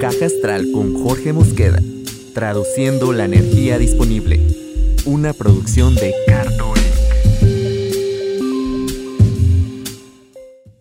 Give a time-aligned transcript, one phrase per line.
[0.00, 1.78] Caja Astral con Jorge Mosqueda,
[2.32, 4.40] traduciendo la energía disponible.
[5.04, 6.78] Una producción de Cartón.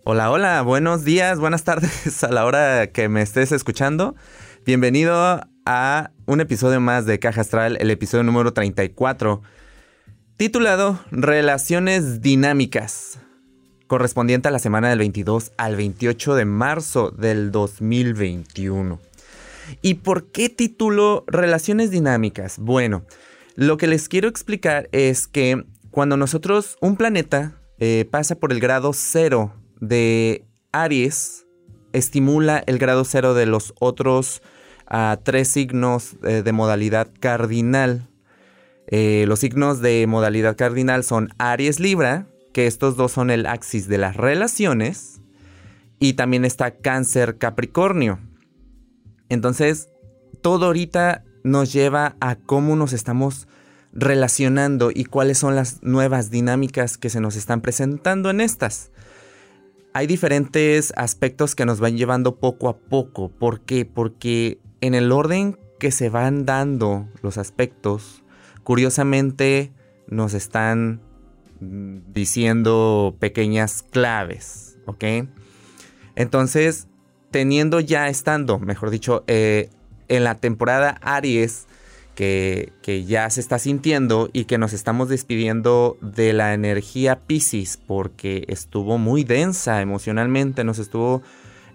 [0.05, 4.15] Hola, hola, buenos días, buenas tardes a la hora que me estés escuchando.
[4.65, 9.41] Bienvenido a un episodio más de Caja Astral, el episodio número 34,
[10.37, 13.19] titulado Relaciones Dinámicas
[13.89, 19.08] correspondiente a la semana del 22 al 28 de marzo del 2021.
[19.81, 22.59] ¿Y por qué título Relaciones Dinámicas?
[22.59, 23.05] Bueno,
[23.55, 28.59] lo que les quiero explicar es que cuando nosotros, un planeta eh, pasa por el
[28.59, 31.45] grado cero de Aries,
[31.93, 34.41] estimula el grado cero de los otros
[34.87, 38.07] ah, tres signos eh, de modalidad cardinal.
[38.87, 43.87] Eh, los signos de modalidad cardinal son Aries Libra, que estos dos son el axis
[43.87, 45.21] de las relaciones,
[45.99, 48.19] y también está cáncer Capricornio.
[49.29, 49.89] Entonces,
[50.41, 53.47] todo ahorita nos lleva a cómo nos estamos
[53.91, 58.91] relacionando y cuáles son las nuevas dinámicas que se nos están presentando en estas.
[59.93, 63.29] Hay diferentes aspectos que nos van llevando poco a poco.
[63.29, 63.85] ¿Por qué?
[63.85, 68.23] Porque en el orden que se van dando los aspectos,
[68.63, 69.73] curiosamente
[70.07, 71.01] nos están
[71.59, 75.03] diciendo pequeñas claves, ¿ok?
[76.15, 76.87] Entonces,
[77.31, 79.69] teniendo ya estando, mejor dicho, eh,
[80.07, 81.67] en la temporada Aries,
[82.19, 88.43] que, ya se está sintiendo y que nos estamos despidiendo de la energía Pisces porque
[88.49, 91.21] estuvo muy densa emocionalmente, nos estuvo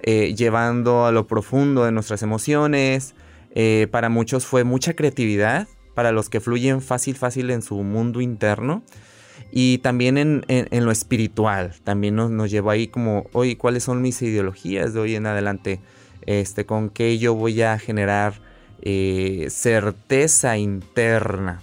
[0.03, 3.15] eh, llevando a lo profundo de nuestras emociones.
[3.55, 8.21] Eh, para muchos fue mucha creatividad, para los que fluyen fácil, fácil en su mundo
[8.21, 8.83] interno.
[9.51, 14.21] Y también en, lo espiritual, también nos, nos llevó ahí como, oye, ¿cuáles son mis
[14.21, 15.81] ideologías de hoy en adelante?
[16.27, 18.35] Este, ¿Con qué yo voy a generar
[18.83, 21.63] eh, certeza interna?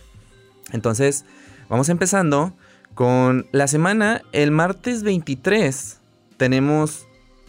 [0.72, 1.26] Entonces,
[1.68, 2.54] vamos empezando
[2.94, 6.00] con la semana, el martes 23
[6.38, 7.08] tenemos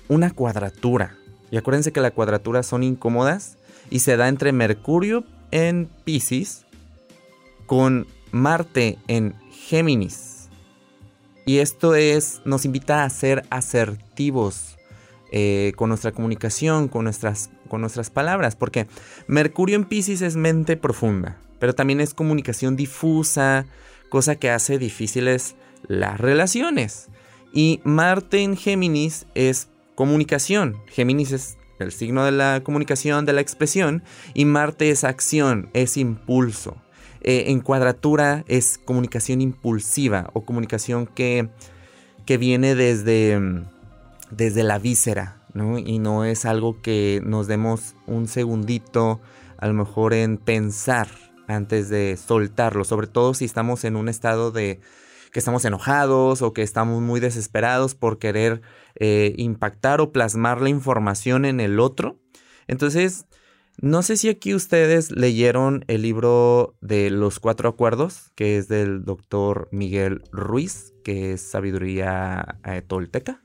[0.08, 1.16] una cuadratura.
[1.50, 3.58] Y acuérdense que las cuadraturas son incómodas
[3.90, 6.64] y se da entre Mercurio en Pisces
[7.66, 9.34] con Marte en
[9.66, 10.48] Géminis.
[11.44, 14.76] Y esto es, nos invita a ser asertivos
[15.30, 18.86] eh, con nuestra comunicación, con nuestras, con nuestras palabras, porque
[19.26, 23.66] Mercurio en Pisces es mente profunda, pero también es comunicación difusa,
[24.08, 25.56] cosa que hace difíciles
[25.86, 27.08] las relaciones.
[27.52, 30.76] Y Marte en Géminis es comunicación.
[30.86, 34.02] Géminis es el signo de la comunicación, de la expresión,
[34.34, 36.76] y Marte es acción, es impulso.
[37.24, 41.48] Eh, en cuadratura es comunicación impulsiva o comunicación que,
[42.26, 43.64] que viene desde, mm,
[44.32, 45.78] desde la víscera, ¿no?
[45.78, 49.20] Y no es algo que nos demos un segundito,
[49.56, 51.06] a lo mejor en pensar
[51.46, 54.80] antes de soltarlo, sobre todo si estamos en un estado de
[55.32, 58.62] que estamos enojados o que estamos muy desesperados por querer
[58.96, 62.18] eh, impactar o plasmar la información en el otro.
[62.66, 63.26] Entonces,
[63.80, 69.04] no sé si aquí ustedes leyeron el libro de los cuatro acuerdos, que es del
[69.04, 73.42] doctor Miguel Ruiz, que es sabiduría eh, tolteca.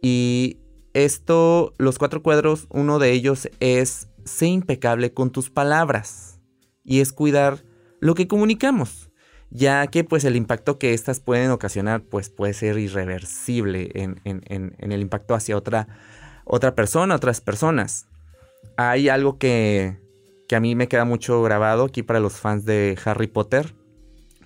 [0.00, 0.60] Y
[0.94, 6.40] esto, los cuatro cuadros, uno de ellos es sé impecable con tus palabras
[6.82, 7.64] y es cuidar
[8.00, 9.10] lo que comunicamos,
[9.50, 14.92] ya que pues el impacto que éstas pueden ocasionar pues puede ser irreversible en, en
[14.92, 15.86] el impacto hacia otra,
[16.44, 18.08] otra persona, otras personas
[18.76, 19.98] hay algo que,
[20.54, 23.74] a mí me queda mucho grabado aquí para los fans de Harry Potter,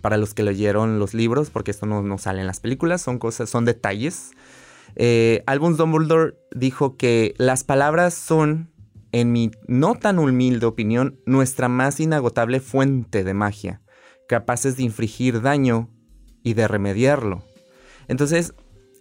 [0.00, 3.50] para los que leyeron los libros, porque esto no, sale en las películas, son cosas,
[3.50, 4.30] son detalles.
[4.96, 8.70] Eh, Albus Dumbledore dijo que las palabras son,
[9.12, 13.82] en mi no tan humilde opinión, nuestra más inagotable fuente de magia,
[14.28, 15.90] capaces de infligir daño
[16.42, 17.42] y de remediarlo.
[18.08, 18.54] Entonces,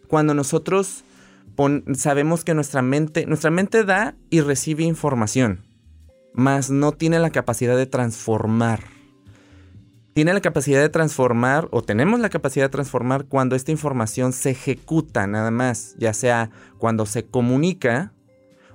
[0.07, 1.03] cuando nosotros
[1.93, 5.65] sabemos que nuestra mente, nuestra mente da y recibe información,
[6.33, 8.83] mas no tiene la capacidad de transformar.
[10.13, 14.51] Tiene la capacidad de transformar o tenemos la capacidad de transformar cuando esta información se
[14.51, 18.13] ejecuta nada más, ya sea cuando se comunica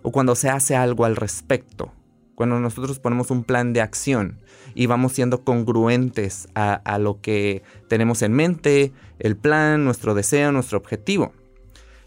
[0.02, 1.92] o cuando se hace algo al respecto.
[2.34, 4.40] Cuando nosotros ponemos un plan de acción
[4.74, 10.50] y vamos siendo congruentes a, a lo que tenemos en mente, el plan, nuestro deseo,
[10.50, 11.32] nuestro objetivo.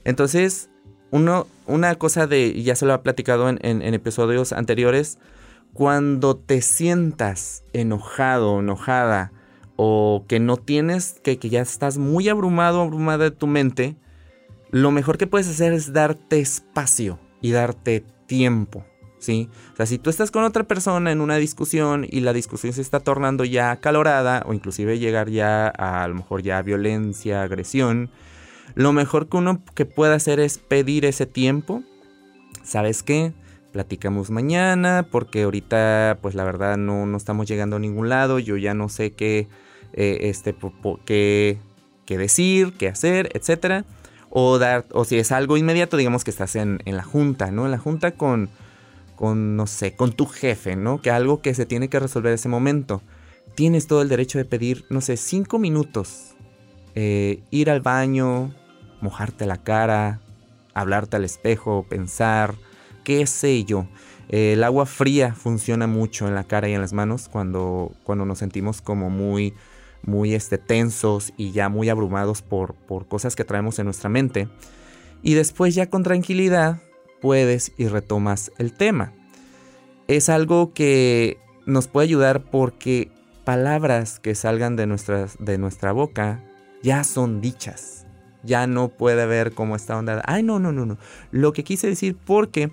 [0.07, 0.69] Entonces,
[1.11, 5.19] uno, una cosa de, ya se lo ha platicado en, episodios anteriores,
[5.73, 9.33] cuando te sientas enojado, enojada,
[9.75, 13.97] o que no tienes, que, que ya estás muy abrumado, abrumada de tu mente,
[14.71, 18.85] lo mejor que puedes hacer es darte espacio y darte tiempo.
[19.19, 19.49] ¿sí?
[19.73, 22.81] O sea, si tú estás con otra persona en una discusión y la discusión se
[22.81, 27.41] está tornando ya acalorada o inclusive llegar ya a, a lo mejor ya a violencia,
[27.41, 28.09] agresión,
[28.75, 31.83] lo mejor que uno que puede hacer es pedir ese tiempo.
[32.63, 33.33] ¿Sabes qué?
[33.71, 38.57] Platicamos mañana porque ahorita pues la verdad no, no estamos llegando a ningún lado, yo
[38.57, 39.47] ya no sé qué,
[39.93, 40.55] eh, este,
[41.05, 41.57] qué,
[42.05, 43.85] qué decir, qué hacer, etcétera.
[44.29, 47.65] O, dar, o si es algo inmediato, digamos que estás en, en la junta, ¿no?
[47.65, 48.49] En la junta con,
[49.15, 51.01] con, no sé, con tu jefe, ¿no?
[51.01, 53.01] Que algo que se tiene que resolver ese momento.
[53.55, 56.35] Tienes todo el derecho de pedir, no sé, cinco minutos.
[56.99, 58.55] Eh, ir al baño,
[59.01, 60.19] mojarte la cara,
[60.73, 62.55] hablarte al espejo, pensar,
[63.03, 63.87] qué sé yo.
[64.29, 68.39] el agua fría funciona mucho en la cara y en las manos cuando, cuando nos
[68.39, 69.53] sentimos como muy,
[70.01, 74.47] muy este, tensos y ya muy abrumados por, por cosas que traemos en nuestra mente.
[75.21, 76.81] Y después ya con tranquilidad
[77.21, 79.13] puedes y retomas el tema.
[80.07, 83.11] Es algo que nos puede ayudar porque
[83.43, 84.87] palabras que salgan de,
[85.37, 86.43] de nuestra boca
[86.83, 88.05] ya son dichas.
[88.43, 90.21] Ya no puede haber como esta onda.
[90.25, 90.97] Ay, no, no, no, no.
[91.31, 92.71] Lo que quise decir porque,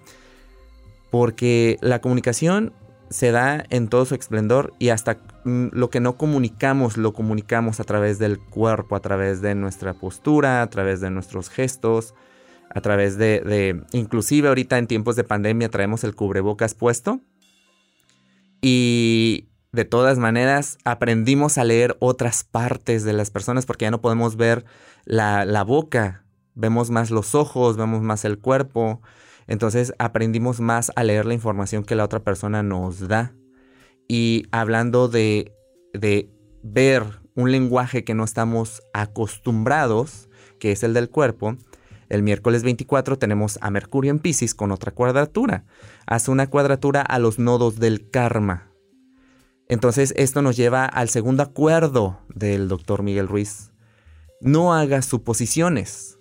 [1.10, 2.72] porque la comunicación
[3.10, 7.80] se da en todo su esplendor y hasta mm, lo que no comunicamos lo comunicamos
[7.80, 12.14] a través del cuerpo, a través de nuestra postura, a través de nuestros gestos,
[12.70, 17.20] a través de, inclusive ahorita en tiempos de pandemia traemos el cubrebocas puesto
[18.60, 24.00] y de todas maneras aprendimos a leer otras partes de las personas porque ya no
[24.00, 24.64] podemos ver
[25.04, 26.24] la, la boca,
[26.54, 29.02] vemos más los ojos, vemos más el cuerpo,
[29.48, 33.34] entonces aprendimos más a leer la información que la otra persona nos da.
[34.06, 35.52] Y hablando de,
[35.92, 36.30] de
[36.62, 37.02] ver
[37.34, 40.28] un lenguaje que no estamos acostumbrados,
[40.60, 41.56] que es el del cuerpo,
[42.08, 45.64] el miércoles 24 tenemos a Mercurio en Pisces con otra cuadratura.
[46.06, 48.73] Hace una cuadratura a los nodos del karma.
[49.68, 53.70] Entonces esto nos lleva al segundo acuerdo del doctor Miguel Ruiz.
[54.40, 56.18] No hagas suposiciones.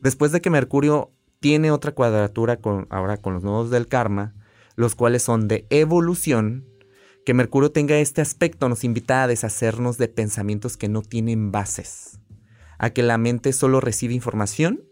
[0.00, 2.58] Después de que Mercurio tiene otra cuadratura
[2.90, 4.34] ahora con los nodos del karma,
[4.74, 6.66] los cuales son de evolución,
[7.24, 12.18] que Mercurio tenga este aspecto nos invita a deshacernos de pensamientos que no tienen bases,
[12.78, 14.88] a que la mente solo recibe información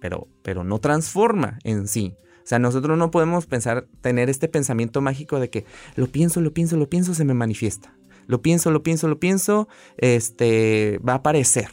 [0.00, 2.16] pero, pero no transforma en sí.
[2.50, 5.64] O sea, nosotros no podemos pensar, tener este pensamiento mágico de que
[5.94, 7.94] lo pienso, lo pienso, lo pienso, se me manifiesta.
[8.26, 9.68] Lo pienso, lo pienso, lo pienso,
[9.98, 11.68] este, va a aparecer.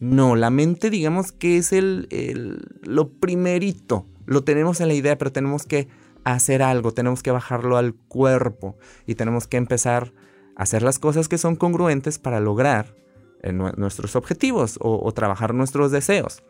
[0.00, 4.06] No, la mente digamos que es el, el, lo primerito.
[4.24, 5.88] Lo tenemos en la idea, pero tenemos que
[6.24, 10.14] hacer algo, tenemos que bajarlo al cuerpo y tenemos que empezar
[10.56, 12.94] a hacer las cosas que son congruentes para lograr
[13.42, 16.42] eh, nuestros objetivos o, trabajar nuestros deseos.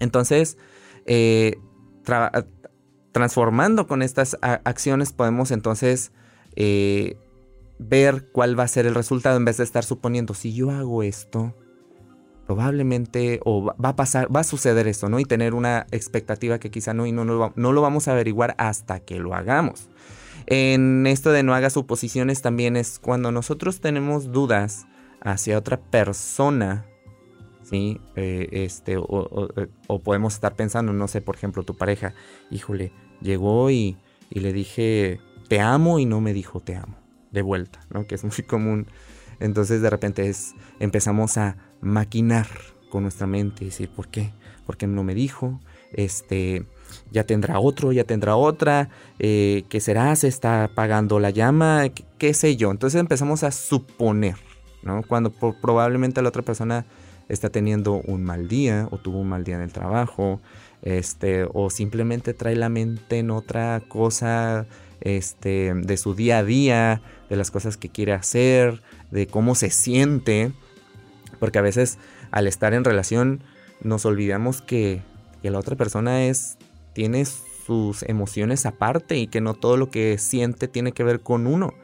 [0.00, 0.58] Entonces,
[1.06, 1.56] eh,
[3.14, 6.10] transformando con estas acciones podemos entonces
[6.56, 7.16] eh,
[7.78, 11.04] ver cuál va a ser el resultado en vez de estar suponiendo, si yo hago
[11.04, 11.54] esto,
[12.44, 15.20] probablemente o va a pasar, va a suceder esto, ¿no?
[15.20, 18.56] Y tener una expectativa que quizá no y no, no, no lo vamos a averiguar
[18.58, 19.88] hasta que lo hagamos.
[20.46, 24.86] En esto de no haga suposiciones también es cuando nosotros tenemos dudas
[25.20, 26.84] hacia otra persona
[27.64, 28.00] ¿sí?
[28.16, 32.14] Eh, este, eh, o, podemos estar pensando, no sé, por ejemplo, tu pareja,
[32.50, 33.96] híjole, llegó y,
[34.30, 36.96] le dije, te amo y no me dijo te amo,
[37.30, 38.06] de vuelta, ¿no?
[38.06, 38.86] Que es muy común.
[39.40, 42.46] Entonces de repente es, empezamos a maquinar
[42.90, 44.32] con nuestra mente y decir, ¿por qué?
[44.66, 45.60] ¿Por qué no me dijo?
[45.92, 46.64] Este,
[47.10, 48.88] ya tendrá otro, ya tendrá otra,
[49.18, 50.14] eh, ¿qué será?
[50.16, 51.86] ¿Se está apagando la llama?
[52.18, 52.70] ¿Qué, sé yo?
[52.70, 54.36] Entonces empezamos a suponer,
[54.82, 55.02] ¿no?
[55.02, 56.86] Cuando probablemente la otra persona
[57.28, 60.40] está teniendo un mal día o tuvo un mal día en el trabajo,
[60.82, 64.66] este, o simplemente trae la mente en otra cosa
[65.00, 69.70] este, de su día a día, de las cosas que quiere hacer, de cómo se
[69.70, 70.52] siente,
[71.38, 71.98] porque a veces
[72.30, 73.42] al estar en relación
[73.82, 75.02] nos olvidamos que,
[75.42, 76.58] que la otra persona es,
[76.92, 81.46] tiene sus emociones aparte y que no todo lo que siente tiene que ver con
[81.46, 81.74] uno.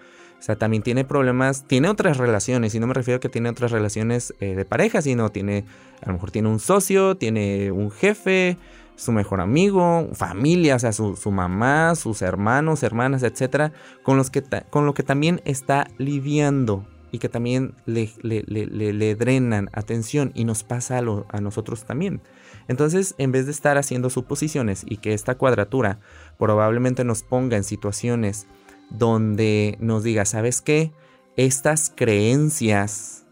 [0.41, 3.51] O sea, también tiene problemas, tiene otras relaciones, y no me refiero a que tiene
[3.51, 5.67] otras relaciones eh, de pareja, sino tiene,
[6.03, 8.57] a lo mejor tiene un socio, tiene un jefe,
[8.97, 14.43] su mejor amigo, familia, o sea, su, mamá, sus hermanos, hermanas, etcétera, con, los que
[14.71, 20.65] con lo que también está lidiando y que también le, le, drenan atención y nos
[20.65, 22.21] pasa a nosotros también.
[22.69, 25.99] Entonces, en vez de estar haciendo suposiciones y que esta cuadratura
[26.39, 28.47] probablemente nos ponga en situaciones
[28.91, 30.93] donde nos diga, ¿sabes qué?
[31.37, 33.27] Estas creencias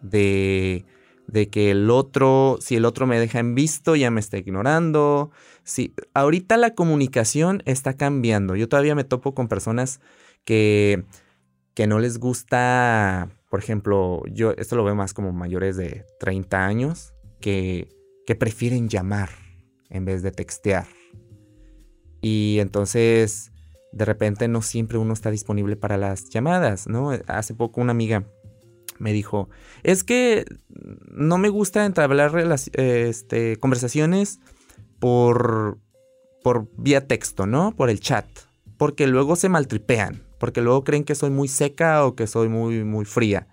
[0.00, 0.84] de,
[1.26, 5.30] de que el otro, si el otro me deja en visto, ya me está ignorando.
[5.62, 8.56] Sí, ahorita la comunicación está cambiando.
[8.56, 10.00] Yo todavía me topo con personas
[10.44, 11.04] que,
[11.74, 16.64] que no les gusta, por ejemplo, yo esto lo veo más como mayores de 30
[16.64, 17.88] años, que,
[18.26, 19.30] que prefieren llamar
[19.90, 20.86] en vez de textear.
[22.20, 23.52] Y entonces,
[23.94, 27.12] de repente no siempre uno está disponible para las llamadas, ¿no?
[27.28, 28.24] Hace poco una amiga
[28.98, 29.48] me dijo,
[29.82, 30.44] es que
[31.10, 32.32] no me gusta entablar
[32.74, 34.40] este, conversaciones
[34.98, 35.78] por,
[36.42, 37.74] por vía texto, ¿no?
[37.76, 38.26] Por el chat,
[38.78, 42.84] porque luego se maltripean, porque luego creen que soy muy seca o que soy muy,
[42.84, 43.46] muy fría.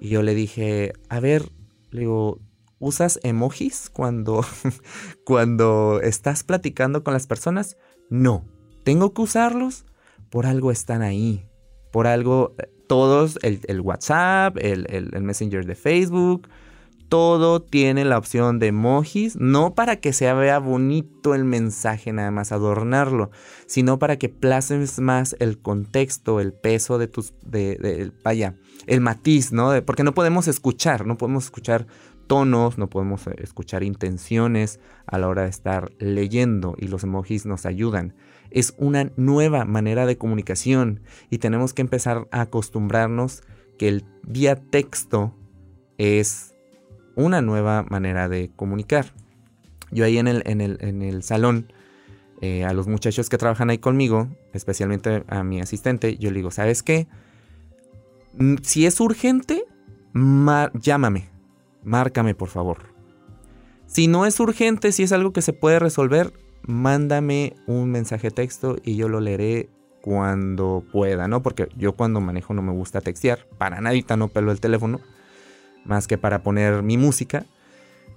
[0.00, 1.50] Y yo le dije, a ver,
[1.90, 2.40] le digo,
[2.78, 4.44] ¿usas emojis cuando,
[5.24, 7.76] cuando estás platicando con las personas?
[8.10, 8.44] No,
[8.86, 9.84] tengo que usarlos,
[10.30, 11.44] por algo están ahí,
[11.90, 12.54] por algo
[12.86, 16.46] todos, el, WhatsApp, el, el, Messenger de Facebook,
[17.08, 22.30] todo tiene la opción de emojis, no para que se vea bonito el mensaje, nada
[22.30, 23.32] más adornarlo,
[23.66, 28.54] sino para que plasmes más el contexto, el peso de tus, de, vaya,
[28.86, 29.72] el matiz, ¿no?
[29.84, 31.88] porque no podemos escuchar, no podemos escuchar
[32.28, 37.46] tonos, no podemos eh, escuchar intenciones a la hora de estar leyendo y los emojis
[37.46, 38.14] nos ayudan
[38.56, 43.42] es una nueva manera de comunicación y tenemos que empezar a acostumbrarnos
[43.78, 45.34] que el vía texto
[45.98, 46.54] es
[47.16, 49.12] una nueva manera de comunicar.
[49.90, 51.70] Yo ahí en el, en el, salón,
[52.40, 56.50] eh, a los muchachos que trabajan ahí conmigo, especialmente a mi asistente, yo le digo,
[56.50, 57.08] ¿sabes qué?
[58.38, 59.66] Mm, si es urgente,
[60.14, 61.28] llámame,
[61.84, 62.78] márcame por favor.
[63.84, 66.32] Si no es urgente, si es algo que se puede resolver,
[66.66, 69.68] mándame un mensaje texto y yo lo leeré
[70.00, 71.42] cuando pueda, ¿no?
[71.42, 75.00] Porque yo cuando manejo no me gusta textear, para nadita no pelo el teléfono,
[75.84, 77.44] más que para poner mi música,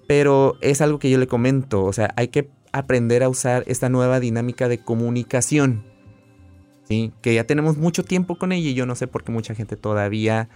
[0.08, 3.89] pero es algo que yo le comento, o sea, hay que aprender a usar esta
[3.89, 5.84] nueva dinámica de comunicación,
[6.84, 7.12] ¿sí?
[7.22, 9.75] Que ya tenemos mucho tiempo con ella y yo no sé por qué mucha gente
[9.75, 10.50] todavía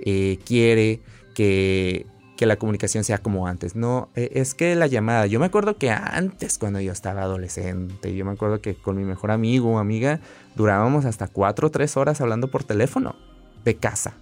[0.00, 1.00] eh, quiere
[1.34, 2.06] que
[2.38, 3.74] que la comunicación sea como antes.
[3.74, 8.14] No, e, es que la llamada, yo me acuerdo que antes cuando yo estaba adolescente,
[8.14, 10.20] yo me acuerdo que con mi mejor amigo o amiga
[10.54, 13.16] durábamos hasta cuatro o tres horas hablando por teléfono
[13.64, 14.14] de casa.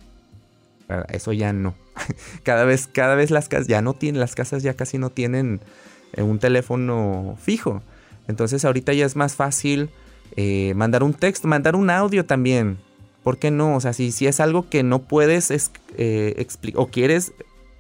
[1.11, 1.75] Eso ya no.
[2.43, 5.61] Cada vez, cada vez las casas ya no tienen, las casas ya casi no tienen
[6.15, 7.83] eh, un teléfono fijo.
[8.29, 9.91] Entonces ahorita ya es más fácil
[10.37, 12.79] eh, mandar un texto, mandar un audio también.
[13.23, 13.77] ¿Por qué no?
[13.77, 17.33] O sea, si, si es algo que no puedes eh, explicar o quieres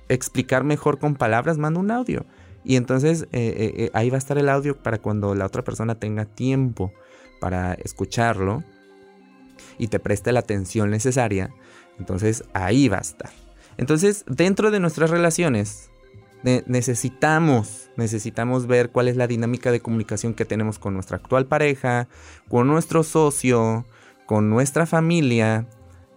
[0.08, 2.24] explicar mejor con palabras, manda un audio.
[2.64, 5.62] Y entonces eh, eh, eh, ahí va a estar el audio para cuando la otra
[5.62, 6.92] persona tenga tiempo
[7.40, 8.64] para escucharlo
[9.78, 11.54] y te preste la atención necesaria.
[11.98, 13.30] Entonces ahí va a estar.
[13.76, 15.90] Entonces dentro de nuestras relaciones
[16.42, 22.08] necesitamos, necesitamos ver cuál es la dinámica de comunicación que tenemos con nuestra actual pareja,
[22.48, 23.84] con nuestro socio,
[24.26, 25.66] con nuestra familia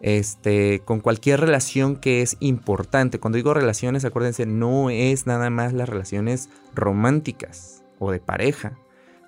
[0.01, 3.19] este, con cualquier relación que es importante.
[3.19, 8.77] Cuando digo relaciones, acuérdense, no es nada más las relaciones románticas o de pareja.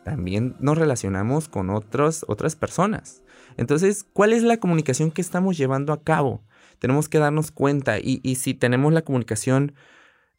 [0.03, 3.23] También nos relacionamos con otras personas.
[3.57, 6.43] Entonces, ¿cuál es la comunicación que estamos llevando a cabo?
[6.79, 9.75] Tenemos que darnos cuenta y, y si tenemos la comunicación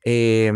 [0.04, 0.52] eh,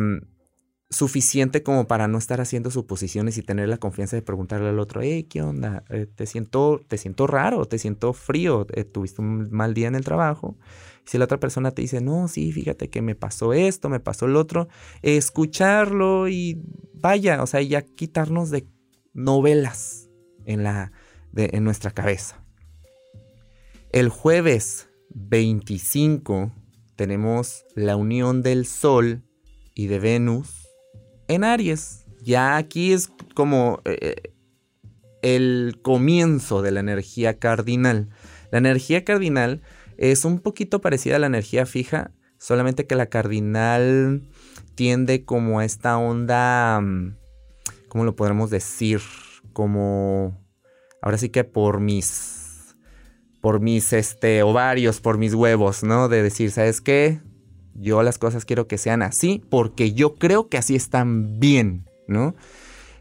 [0.88, 5.00] suficiente como para no estar haciendo suposiciones y tener la confianza de preguntarle al otro,
[5.02, 5.84] hey, ¿qué onda?
[5.88, 9.96] Eh, te, siento, te siento raro, te siento frío, eh, tuviste un mal día en
[9.96, 10.56] el trabajo.
[11.04, 14.26] Si la otra persona te dice, no, sí, fíjate que me pasó esto, me pasó
[14.26, 14.68] el otro,
[15.02, 16.62] escucharlo y
[16.94, 18.66] vaya, o sea, ya quitarnos de
[19.12, 20.08] novelas
[20.44, 20.92] en, la,
[21.34, 22.44] en nuestra cabeza.
[23.92, 26.52] El jueves 25
[26.96, 29.22] tenemos la unión del Sol
[29.74, 30.65] y de Venus
[31.28, 32.04] en Aries.
[32.22, 34.32] Ya aquí es como eh,
[35.22, 38.08] el comienzo de la energía cardinal.
[38.50, 39.62] La energía cardinal
[39.96, 44.22] es un poquito parecida a la energía fija, solamente que la cardinal
[44.74, 47.16] tiende como a esta onda, mm,
[47.88, 49.00] ¿cómo lo podremos decir?
[49.52, 50.38] Como,
[51.00, 52.76] ahora sí que por mis,
[53.40, 56.08] por mis este, ovarios, por mis huevos, ¿no?
[56.08, 57.20] De decir, ¿sabes qué?
[57.78, 62.34] Yo las cosas quiero que sean así porque yo creo que así están bien, ¿no?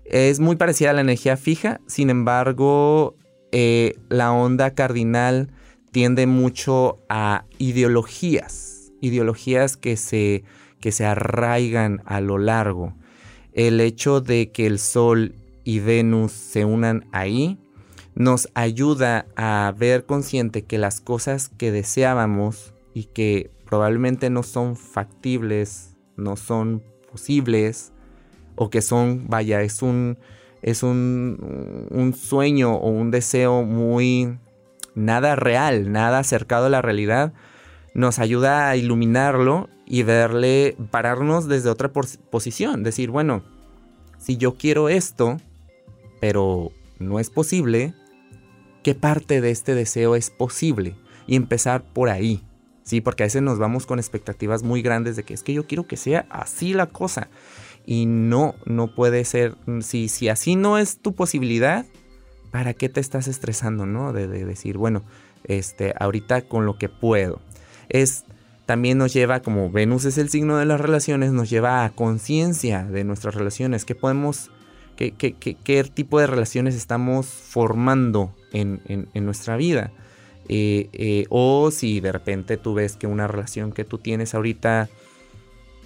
[0.05, 3.15] Es muy parecida a la energía fija, sin embargo,
[3.51, 5.49] eh, la onda cardinal
[5.91, 10.43] tiende mucho a ideologías, ideologías que se,
[10.79, 12.93] que se arraigan a lo largo.
[13.53, 17.57] El hecho de que el Sol y Venus se unan ahí
[18.15, 24.75] nos ayuda a ver consciente que las cosas que deseábamos y que probablemente no son
[24.75, 27.91] factibles no son posibles
[28.55, 30.17] o que son, vaya, es un,
[30.61, 34.37] es un, un sueño o un deseo muy
[34.95, 37.33] nada real, nada acercado a la realidad,
[37.93, 43.43] nos ayuda a iluminarlo y verle, pararnos desde otra posición, decir, bueno,
[44.17, 45.37] si yo quiero esto,
[46.21, 47.93] pero no es posible,
[48.83, 50.95] ¿qué parte de este deseo es posible?
[51.27, 52.41] Y empezar por ahí,
[52.85, 53.01] ¿sí?
[53.01, 55.85] Porque a veces nos vamos con expectativas muy grandes de que es que yo quiero
[55.85, 57.27] que sea así la cosa.
[57.85, 61.85] Y no, no puede ser, si, si así no es tu posibilidad,
[62.51, 64.13] ¿para qué te estás estresando, no?
[64.13, 65.03] De, de decir, bueno,
[65.43, 67.41] este, ahorita con lo que puedo.
[67.89, 68.23] Es
[68.65, 72.83] también nos lleva, como Venus es el signo de las relaciones, nos lleva a conciencia
[72.83, 74.49] de nuestras relaciones, qué podemos,
[74.95, 78.81] qué, qué, tipo de relaciones estamos formando en,
[79.13, 79.91] nuestra vida.
[80.47, 84.89] Eh, eh, o si de repente tú ves que una relación que tú tienes ahorita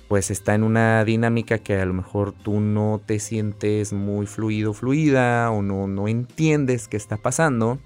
[0.09, 4.73] pues está en una dinámica que a lo mejor tú no te sientes muy fluido,
[4.73, 7.79] fluida o no, no entiendes qué está pasando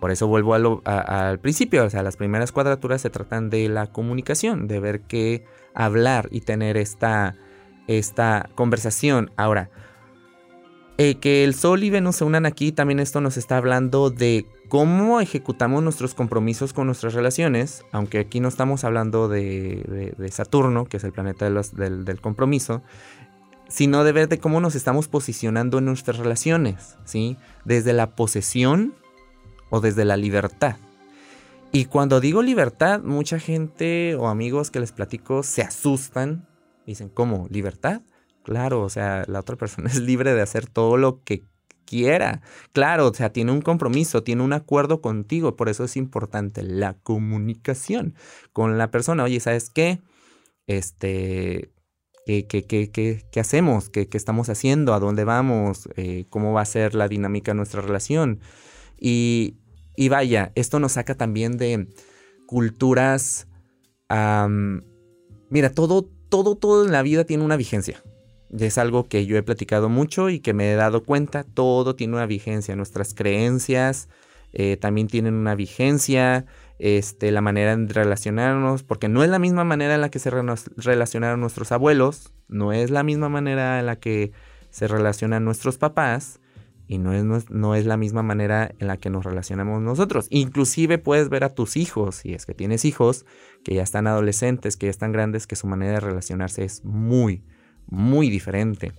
[0.00, 4.66] por eso vuelvo al principio, o sea, las primeras cuadraturas se tratan de la comunicación,
[4.66, 5.44] de ver qué
[5.74, 7.36] hablar y tener esta,
[7.86, 9.30] esta conversación.
[9.36, 9.68] Ahora,
[10.96, 14.46] eh, que el Sol y Venus se unan aquí, también esto nos está hablando de
[14.70, 20.98] cómo ejecutamos nuestros compromisos con nuestras relaciones, aunque aquí no estamos hablando de, Saturno, que
[20.98, 22.80] es el planeta del, del, compromiso,
[23.68, 27.36] sino de ver de cómo nos estamos posicionando en nuestras relaciones, ¿sí?
[27.64, 28.94] Desde la posesión
[29.70, 30.76] o desde la libertad.
[31.72, 36.46] Y cuando digo libertad, mucha gente o amigos que les platico se asustan.
[36.86, 37.48] Dicen, ¿cómo?
[37.50, 38.02] ¿Libertad?
[38.44, 41.42] Claro, o sea, la otra persona es libre de hacer todo lo que
[41.90, 42.40] quiera.
[42.72, 45.56] Claro, o sea, tiene un compromiso, tiene un acuerdo contigo.
[45.56, 48.14] Por eso es importante la comunicación
[48.52, 49.24] con la persona.
[49.24, 50.00] Oye, ¿sabes qué?
[50.68, 51.72] Este,
[52.26, 53.90] ¿Qué, qué, qué, qué, hacemos?
[53.90, 54.94] ¿Qué, estamos haciendo?
[54.94, 55.88] ¿A dónde vamos?
[55.96, 58.38] Eh, ¿Cómo va a ser la dinámica de nuestra relación?
[58.96, 59.56] Y,
[59.96, 61.88] y vaya, esto nos saca también de
[62.46, 63.48] culturas...
[65.50, 68.00] mira, todo, todo, todo en la vida tiene una vigencia.
[68.56, 71.44] Es algo que yo he platicado mucho y que me he dado cuenta.
[71.44, 72.74] Todo tiene una vigencia.
[72.76, 74.08] Nuestras creencias
[74.52, 76.46] eh, también tienen una vigencia.
[76.78, 80.30] Este, la manera de relacionarnos, porque no es la misma manera en la que se
[80.30, 84.32] relacionaron nuestros abuelos, no es la misma manera en la que
[84.70, 86.40] se relacionan nuestros papás,
[86.90, 90.26] y no es, no es la misma manera en la que nos relacionamos nosotros.
[90.30, 93.26] Inclusive puedes ver a tus hijos, si es que tienes hijos,
[93.62, 97.44] que ya están adolescentes, que ya están grandes, que su manera de relacionarse es muy,
[97.90, 98.92] muy diferente.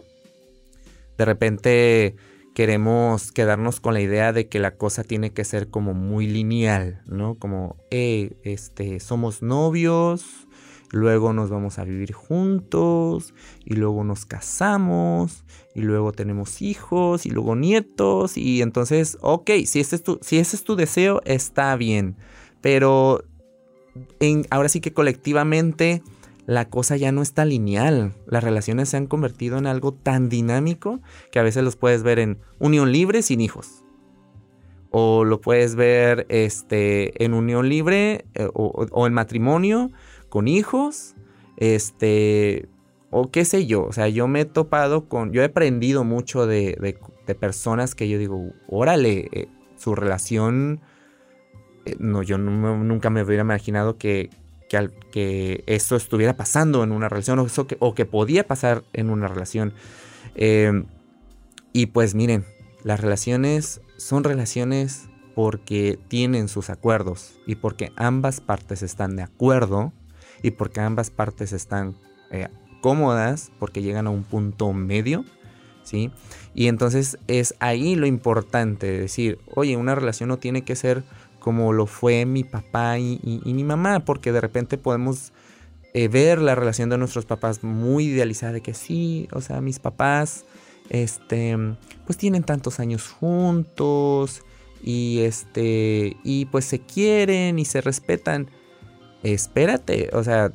[1.17, 2.15] De repente
[2.53, 7.01] queremos quedarnos con la idea de que la cosa tiene que ser como muy lineal,
[7.05, 7.35] ¿no?
[7.35, 10.47] Como, eh, este, somos novios,
[10.91, 17.29] luego nos vamos a vivir juntos y luego nos casamos y luego tenemos hijos y
[17.29, 21.75] luego nietos y entonces, ok, si ese es tu, si ese es tu deseo, está
[21.77, 22.17] bien,
[22.59, 23.23] pero
[24.49, 26.03] ahora sí que colectivamente
[26.45, 28.13] la cosa ya no está lineal.
[28.27, 30.99] Las relaciones se han convertido en algo tan dinámico
[31.31, 33.83] que a veces los puedes ver en unión libre sin hijos.
[34.89, 39.91] O lo puedes ver este, en unión libre eh, o, en matrimonio
[40.27, 41.15] con hijos,
[41.57, 42.67] este,
[43.09, 46.47] o qué sé yo, o sea, yo me he topado con, yo he aprendido mucho
[46.47, 46.77] de,
[47.25, 50.81] de, personas que yo digo, órale, eh, su relación,
[51.85, 54.29] eh, no, yo nunca me hubiera imaginado que,
[54.71, 57.39] que, que, eso estuviera pasando en una relación
[57.79, 59.73] o, que, podía pasar en una relación.
[60.35, 60.85] Em,
[61.73, 62.45] y pues miren,
[62.83, 69.91] las relaciones son relaciones porque tienen sus acuerdos y porque ambas partes están de acuerdo
[70.41, 71.95] y porque ambas partes están
[72.31, 72.47] eh,
[72.81, 75.25] cómodas, porque llegan a un punto medio,
[75.83, 76.11] ¿sí?
[76.53, 81.03] Y entonces es ahí lo importante, de decir, oye, una relación no tiene que ser
[81.41, 85.33] como lo fue mi papá y, mi mamá, porque de repente podemos
[85.93, 89.79] eh, ver la relación de nuestros papás muy idealizada, de que sí, o sea, mis
[89.79, 90.45] papás,
[90.89, 91.57] este,
[92.05, 94.43] pues tienen tantos años juntos
[94.83, 98.47] y este, y pues se quieren y se respetan.
[99.23, 100.51] Espérate, o sea,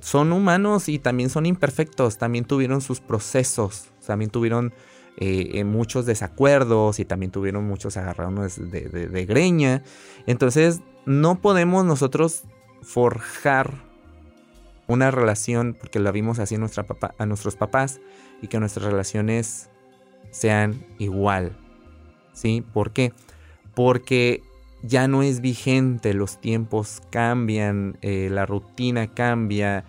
[0.00, 4.72] son humanos y también son imperfectos, también tuvieron sus procesos, también tuvieron
[5.16, 9.82] eh, muchos desacuerdos y también tuvieron muchos agarrados de, de, greña.
[10.26, 12.42] Entonces, no podemos nosotros
[12.82, 13.72] forjar
[14.86, 18.00] una relación, porque la vimos así a nuestros papás,
[18.42, 19.68] y que nuestras relaciones
[20.30, 21.56] sean igual.
[22.32, 22.64] ¿Sí?
[22.72, 23.12] ¿Por qué?
[23.74, 24.42] Porque
[24.82, 29.84] ya no es vigente, los tiempos cambian, eh, la rutina cambia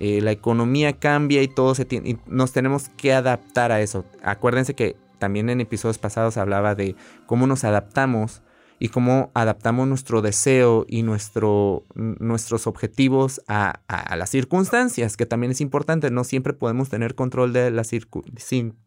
[0.00, 4.04] eh, la economía cambia y todo se tiene, y nos tenemos que adaptar a eso.
[4.22, 6.94] Acuérdense que también en episodios pasados hablaba de
[7.26, 8.42] cómo nos adaptamos
[8.78, 13.80] y cómo adaptamos nuestro deseo y nuestro, nuestros objetivos a,
[14.16, 16.10] las circunstancias, que también es importante.
[16.10, 17.88] No siempre podemos tener control de las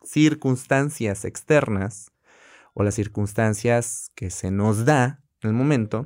[0.03, 2.11] circunstancias externas
[2.73, 6.05] o las circunstancias que se nos da en el momento.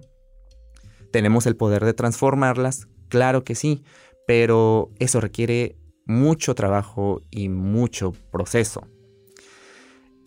[1.12, 2.88] ¿Tenemos el poder de transformarlas?
[3.10, 3.84] Claro que sí,
[4.28, 8.88] pero eso requiere mucho trabajo y mucho proceso.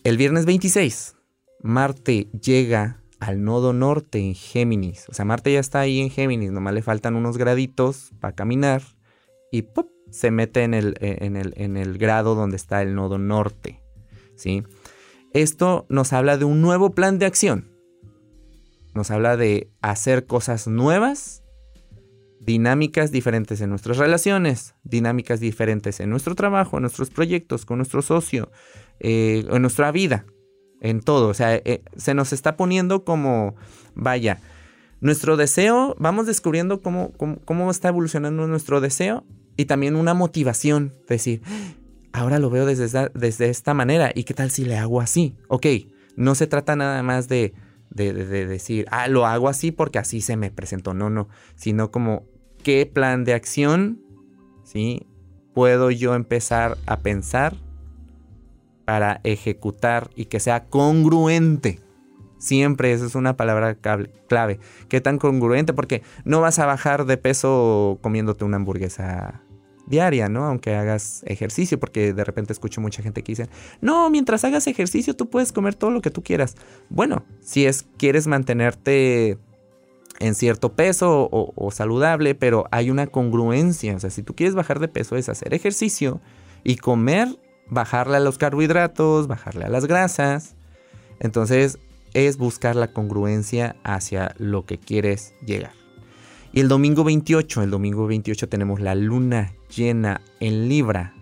[0.03, 1.15] El viernes 26,
[1.61, 5.09] Marte llega al nodo norte en Géminis.
[5.09, 8.81] O sea, Marte ya está ahí en Géminis, nomás le faltan unos graditos para caminar
[9.51, 9.89] y ¡pop!
[10.11, 13.81] se mete en el, en, el, en el, grado donde está el nodo norte.
[14.35, 14.63] ¿sí?
[15.33, 17.71] Esto nos habla de un nuevo plan de acción.
[18.93, 21.43] Nos habla de hacer cosas nuevas,
[22.47, 28.01] dinámicas diferentes en nuestras relaciones, dinámicas diferentes en nuestro trabajo, en nuestros proyectos, con nuestro
[28.01, 28.49] socio,
[29.01, 30.25] eh, en nuestra vida
[30.79, 31.27] en todo.
[31.27, 33.55] O sea, eh, se nos está poniendo como,
[33.95, 34.39] vaya,
[35.01, 37.11] nuestro deseo, vamos descubriendo cómo,
[37.43, 39.25] cómo, está evolucionando nuestro deseo
[39.57, 41.41] y también una motivación, decir,
[42.13, 45.35] ahora lo veo desde desde esta manera y qué tal si le hago así.
[45.49, 45.65] Ok,
[46.15, 47.53] no se trata nada más de,
[47.89, 52.36] de decir, ah, lo hago así porque así se me presentó, no, no, sino como
[52.67, 54.01] qué plan de acción,
[54.65, 55.07] ¿sí?
[55.53, 57.55] Puedo yo empezar a pensar
[58.83, 61.79] para ejecutar y que sea congruente.
[62.39, 63.77] Siempre esa es una palabra
[64.27, 64.59] clave.
[64.89, 65.71] ¿Qué tan congruente?
[65.71, 69.43] Porque no vas a bajar de peso comiéndote una hamburguesa
[69.85, 70.43] diaria, ¿no?
[70.43, 73.47] Aunque hagas ejercicio, porque de repente escucho mucha gente que dice,
[73.79, 76.57] no, mientras hagas ejercicio tú puedes comer todo lo que tú quieras.
[76.89, 79.37] Bueno, si es quieres mantenerte
[80.19, 83.95] en cierto peso o, saludable, pero hay una congruencia.
[83.95, 86.19] O sea, si tú quieres bajar de peso es hacer ejercicio
[86.63, 87.27] y comer
[87.69, 90.55] bajarle a los carbohidratos, bajarle a las grasas.
[91.19, 91.79] Entonces
[92.13, 95.73] es buscar la congruencia hacia lo que quieres llegar.
[96.53, 101.13] Y el domingo 28, el domingo 28 tenemos la luna llena en Libra,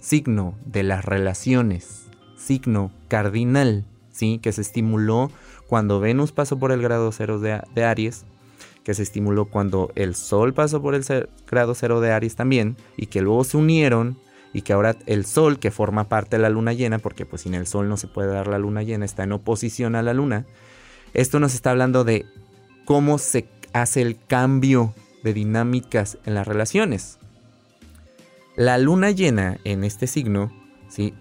[0.00, 2.06] signo de las relaciones,
[2.36, 4.38] signo cardinal, ¿sí?
[4.40, 5.30] que se estimuló
[5.66, 8.24] cuando Venus pasó por el grado cero de, de Aries,
[8.86, 11.04] que se estimuló cuando el Sol pasó por el
[11.50, 14.16] grado cero de Aries también, y que luego se unieron
[14.52, 17.54] y que ahora el Sol, que forma parte de la luna llena, porque pues sin
[17.54, 20.46] el Sol no se puede dar la luna llena, está en oposición a la luna,
[21.14, 22.26] esto nos está hablando de
[22.84, 24.94] cómo se hace el cambio
[25.24, 27.18] de dinámicas en las relaciones.
[28.54, 30.52] La luna llena en este signo,
[30.88, 31.12] ¿sí?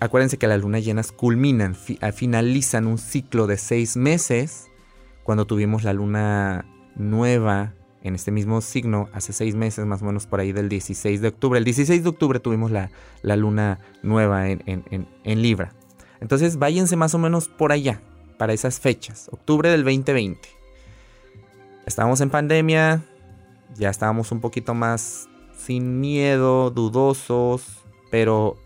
[0.00, 4.66] acuérdense que las lunas llenas culminan, finalizan un ciclo de seis meses,
[5.22, 10.26] cuando tuvimos la luna nueva en este mismo signo hace seis meses, más o menos
[10.26, 11.58] por ahí del 16 de octubre.
[11.58, 12.90] El 16 de octubre tuvimos la,
[13.22, 15.72] luna nueva en, en, Libra.
[16.20, 18.00] Entonces váyanse más o menos por allá,
[18.38, 20.48] para esas fechas, octubre del 2020.
[21.84, 23.02] Estábamos en pandemia,
[23.74, 28.56] ya estábamos un poquito más sin miedo, dudosos, pero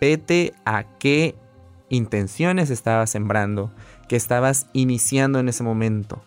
[0.00, 1.34] vete a qué
[1.88, 3.72] intenciones estabas sembrando,
[4.08, 6.22] que estabas iniciando en ese momento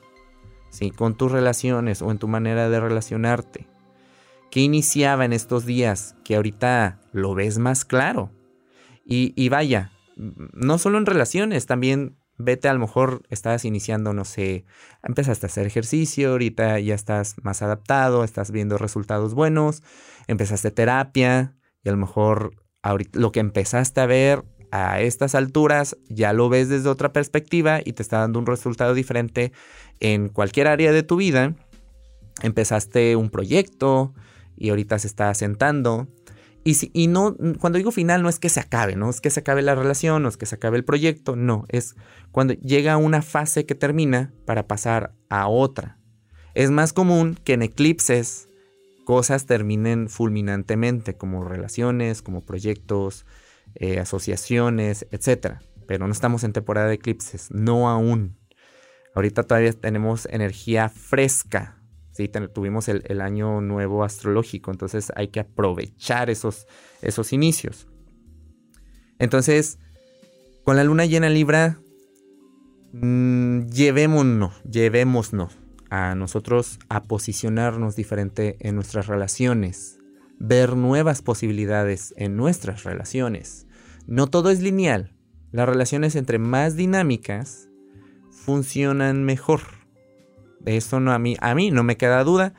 [0.95, 3.67] con tus relaciones o en tu manera de relacionarte.
[4.51, 8.31] ¿Qué iniciaba en estos días que ahorita lo ves más claro?
[9.05, 14.65] Y, vaya, no solo en relaciones, también vete a lo mejor estabas iniciando, no sé,
[15.03, 19.83] empezaste a hacer ejercicio, ahorita ya estás más adaptado, estás viendo resultados buenos,
[20.27, 25.97] empezaste terapia y a lo mejor ahorita, lo que empezaste a ver a estas alturas
[26.09, 29.51] ya lo ves desde otra perspectiva y te está dando un resultado diferente
[29.99, 31.55] en cualquier área de tu vida.
[32.41, 34.13] Empezaste un proyecto
[34.57, 36.07] y ahorita se está asentando.
[36.63, 39.29] Y, si, y no, cuando digo final no es que se acabe, no es que
[39.29, 41.95] se acabe la relación, no es que se acabe el proyecto, no, es
[42.31, 45.99] cuando llega una fase que termina para pasar a otra.
[46.55, 48.49] Es más común que en eclipses
[49.05, 53.25] cosas terminen fulminantemente, como relaciones, como proyectos,
[53.75, 55.59] eh, asociaciones, etc.
[55.87, 58.37] Pero no estamos en temporada de eclipses, no aún.
[59.13, 61.81] Ahorita todavía tenemos energía fresca.
[62.11, 62.29] ¿sí?
[62.53, 66.67] tuvimos el, año nuevo astrológico, entonces hay que aprovechar esos,
[67.01, 67.87] esos inicios.
[69.19, 69.79] Entonces,
[70.63, 71.79] con la luna llena Libra,
[72.93, 75.57] mmm, llevémonos, llevémonos
[75.89, 79.99] a nosotros a posicionarnos diferente en nuestras relaciones,
[80.39, 83.64] ver nuevas posibilidades en nuestras relaciones.
[84.07, 85.11] No todo es lineal.
[85.51, 87.69] Las relaciones entre más dinámicas
[88.29, 89.61] funcionan mejor.
[90.59, 92.53] De eso no a mí, a mí no me queda duda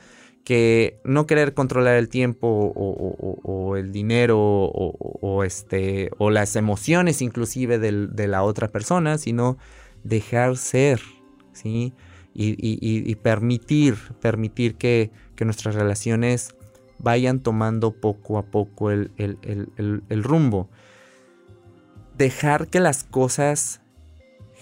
[0.44, 7.80] que no querer controlar el tiempo o, el dinero o, este, o las emociones inclusive
[7.80, 9.58] de la otra persona, sino
[10.04, 11.00] dejar ser,
[11.52, 11.92] ¿sí?
[12.32, 16.54] Y, permitir, permitir que, nuestras relaciones
[16.98, 20.70] vayan tomando poco a poco el, el rumbo.
[22.16, 23.80] Dejar que las cosas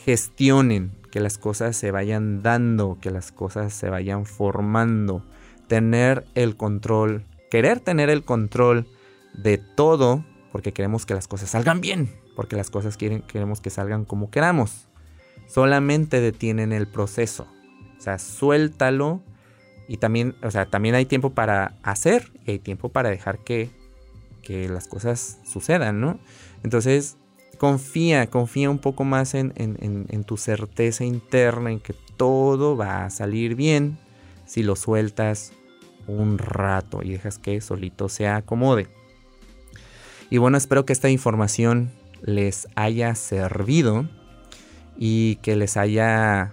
[0.05, 5.25] gestionen, que las cosas se vayan dando, que las cosas se vayan formando
[5.69, 8.87] tener el control, querer tener el control
[9.33, 13.71] de todo, porque queremos que las cosas salgan bien, porque las cosas quieren, queremos que
[13.71, 14.89] salgan como queramos.
[15.47, 17.47] Solamente detienen el proceso.
[17.97, 19.23] O sea, suéltalo
[19.89, 23.71] y también, o sea, también hay tiempo para hacer y hay tiempo para dejar que,
[24.43, 26.19] que las cosas sucedan, ¿no?
[26.63, 27.17] Entonces,
[27.55, 33.55] confía, confía un poco más en, tu certeza interna, en que todo va a salir
[33.55, 33.99] bien
[34.47, 35.53] si lo sueltas
[36.07, 38.89] un rato y dejas que solito se acomode.
[40.31, 41.91] Y bueno, espero que esta información
[42.23, 44.09] les haya servido
[44.97, 46.53] y que les haya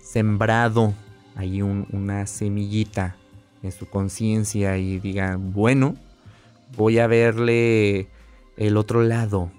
[0.00, 0.94] sembrado
[1.36, 3.16] ahí una semillita
[3.62, 5.94] en su conciencia y digan, bueno,
[6.76, 8.08] voy a verle
[8.56, 9.50] el otro lado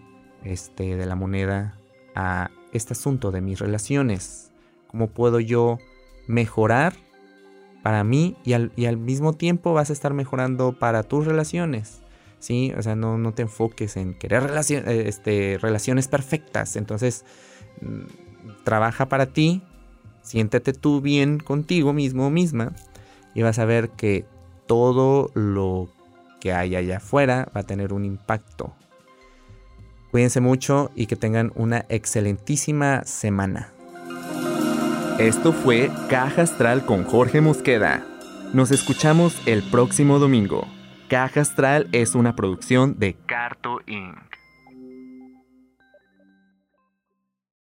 [0.43, 1.77] este, de la moneda
[2.15, 4.51] a este asunto de mis relaciones.
[4.87, 5.79] ¿Cómo puedo yo
[6.27, 6.93] mejorar
[7.83, 12.01] para mí y al, mismo tiempo vas a estar mejorando para tus relaciones.
[12.39, 12.73] ¿sí?
[12.77, 16.77] O sea, no, no te enfoques en querer eh, este, relaciones perfectas.
[16.77, 17.25] Entonces,
[17.81, 19.61] mm, trabaja para ti,
[20.21, 22.73] siéntete tú bien contigo mismo o misma
[23.35, 24.25] y vas a ver que
[24.65, 25.89] todo lo
[26.39, 28.73] que hay allá afuera va a tener un impacto.
[30.13, 33.73] Cuídense mucho y que tengan una excelentísima semana.
[35.17, 38.05] Esto fue Caja Astral con Jorge Mosqueda.
[38.53, 40.67] Nos escuchamos el próximo domingo.
[41.09, 44.32] Caja Astral es una producción de Carto Inc.